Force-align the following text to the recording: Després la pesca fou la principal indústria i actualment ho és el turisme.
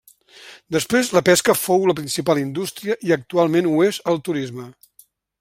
Després 0.75 1.11
la 1.17 1.21
pesca 1.27 1.55
fou 1.65 1.85
la 1.89 1.95
principal 1.99 2.41
indústria 2.45 2.97
i 3.11 3.15
actualment 3.19 3.69
ho 3.73 3.75
és 3.91 4.01
el 4.15 4.19
turisme. 4.31 4.69